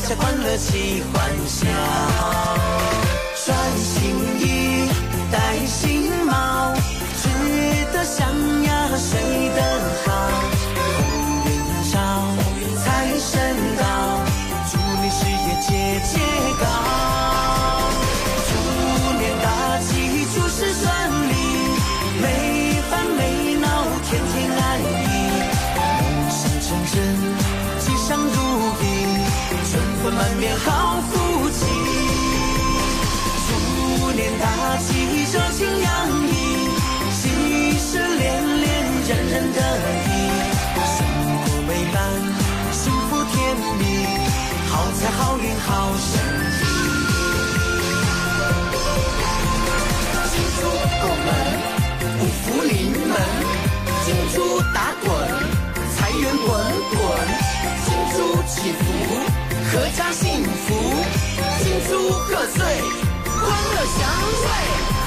[0.00, 1.14] 家欢乐齐欢
[1.46, 1.66] 笑。
[3.44, 4.88] 穿新衣，
[5.30, 6.74] 戴新帽，
[7.20, 7.28] 吃
[7.92, 8.26] 得香
[8.64, 9.20] 呀，睡
[59.76, 60.74] 阖家幸福，
[61.62, 62.64] 金猪贺岁，
[63.26, 64.00] 欢乐祥
[64.40, 65.05] 瑞。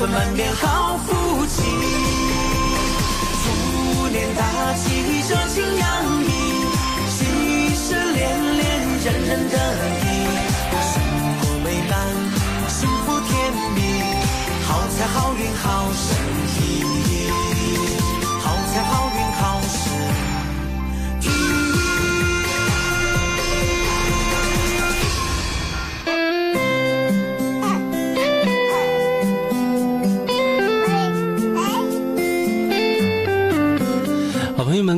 [0.00, 1.60] 分满面好福气。
[3.44, 4.88] 祝年大吉，
[5.28, 6.26] 热情洋溢，
[7.10, 7.18] 喜
[7.74, 8.64] 事连连，
[9.04, 9.56] 人人得
[10.00, 10.08] 意，
[10.88, 10.96] 生
[11.36, 11.92] 活美满，
[12.66, 13.78] 幸福甜蜜，
[14.66, 16.08] 好财好运好生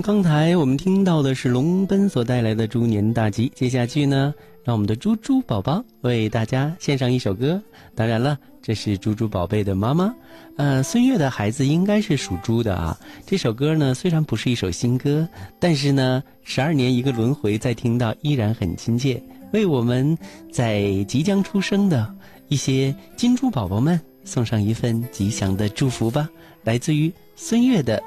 [0.03, 3.51] 刚才我们听到的是龙奔所带来的猪年大吉。
[3.55, 7.63] 接下去呢，让我们的猪猪宝宝为大家献上一首歌。
[7.95, 10.13] 当然了，这是猪猪宝贝的妈妈。
[10.57, 12.99] 呃，孙悦的孩子应该是属猪的啊。
[13.25, 15.27] 这首歌呢，虽然不是一首新歌，
[15.61, 19.23] 但是呢，十二年一个轮回，再听到依然很亲切。
[19.53, 20.19] 为我们
[20.51, 22.13] 在即将出生的
[22.49, 26.29] 一些金猪宝宝们送上一份吉祥的祝福吧，
[26.65, 28.03] 来自于孙悦的。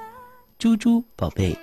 [0.57, 1.53] 猪猪宝贝，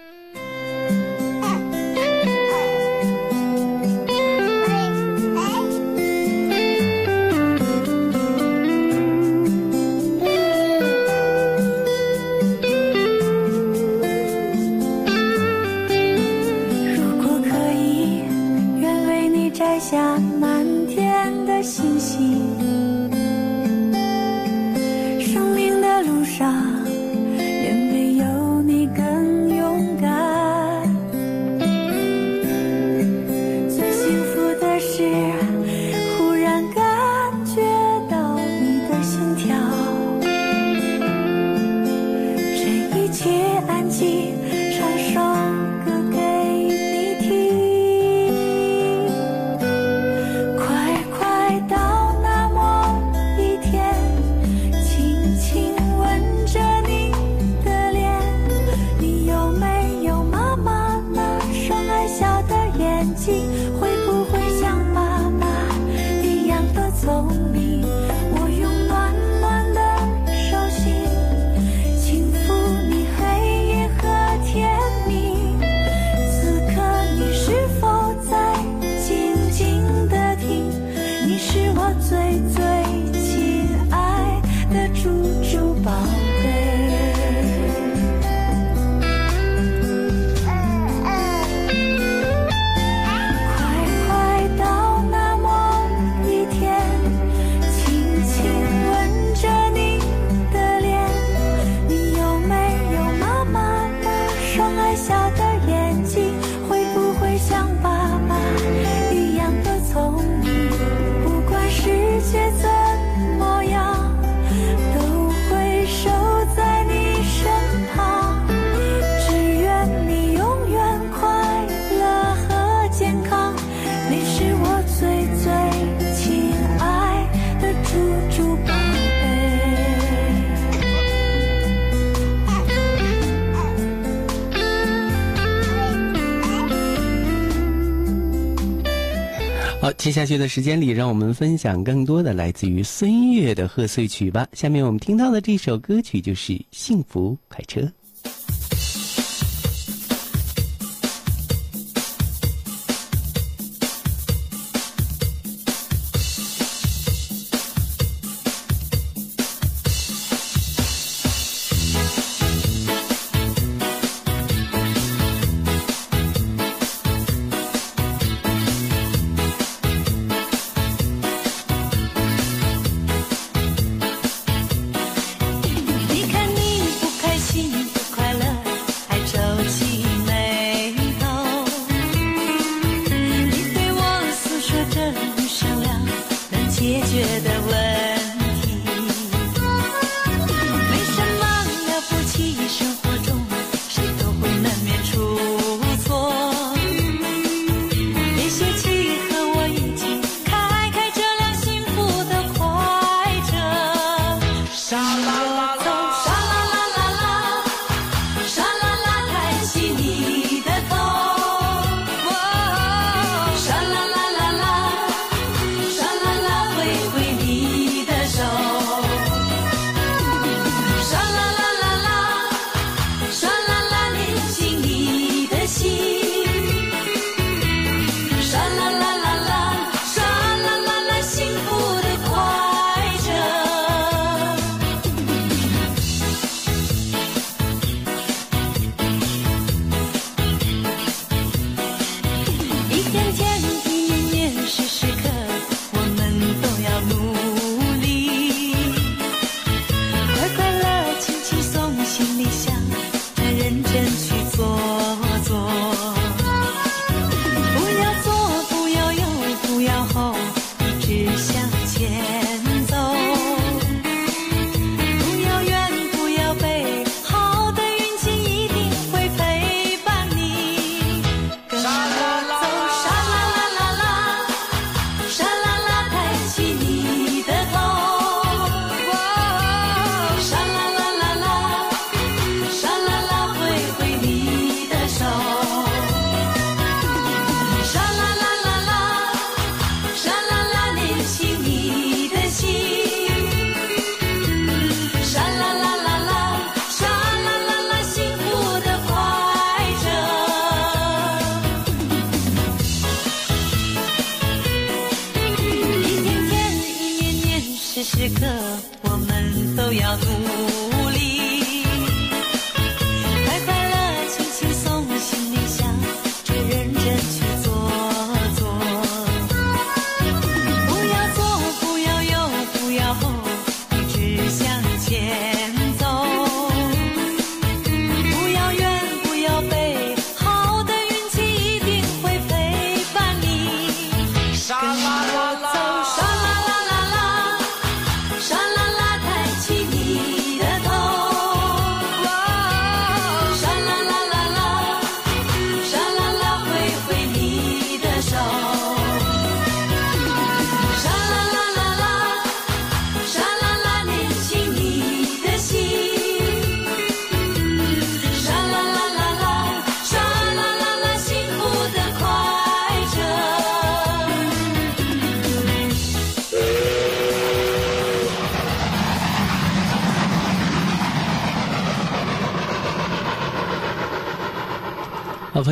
[140.02, 144.44] 接下去的时间里，让我们分享更多的来自于孙悦的贺岁曲吧。
[144.52, 147.80] 下面我们听到的这首歌曲就是《幸福快车》。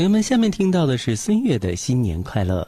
[0.00, 2.66] 朋友们，下面听到的是孙悦的《新年快乐》。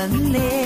[0.00, 0.59] Em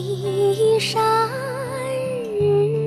[0.00, 1.28] 一山
[2.38, 2.77] 日。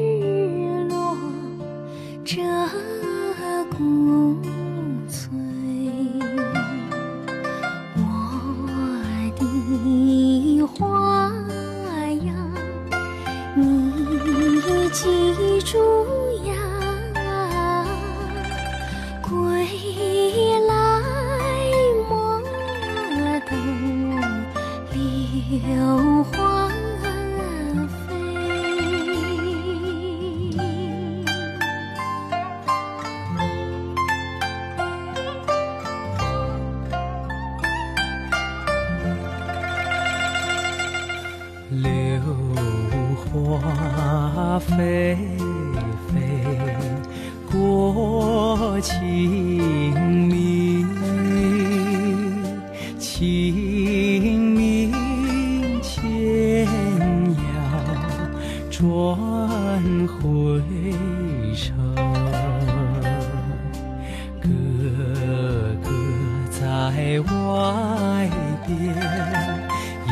[67.20, 68.30] 外
[68.66, 68.70] 边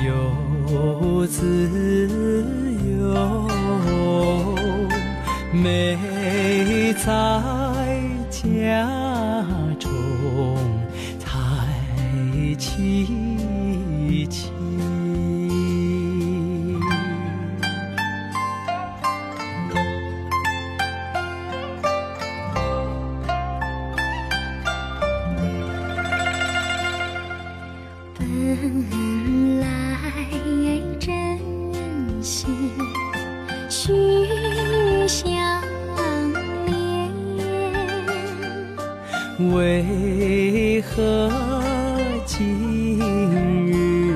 [0.05, 1.37] 有自
[2.99, 3.47] 由，
[5.51, 5.97] 没
[6.93, 7.68] 在
[39.59, 41.29] 为何
[42.25, 42.97] 今
[43.67, 44.15] 日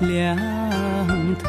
[0.00, 0.34] 两
[1.36, 1.44] 头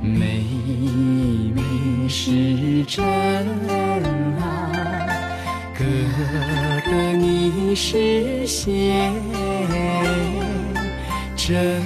[0.00, 0.10] 圆？
[0.18, 0.40] 妹
[1.54, 1.60] 妹
[2.08, 4.40] 是真儿，
[5.78, 5.84] 哥
[6.90, 9.12] 哥你是仙，
[11.36, 11.82] 真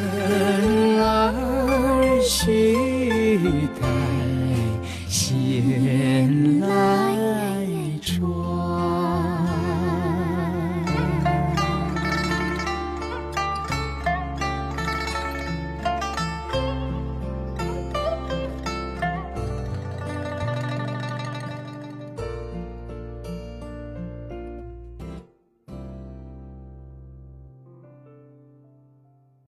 [1.01, 1.03] 儿
[2.23, 2.80] 是。